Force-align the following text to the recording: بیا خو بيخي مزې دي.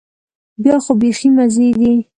بیا 0.63 0.75
خو 0.83 0.91
بيخي 1.01 1.29
مزې 1.37 1.69
دي. 1.79 1.93